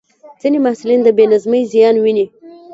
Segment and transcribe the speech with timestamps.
[0.41, 2.25] ځینې محصلین د بې نظمۍ زیان ویني.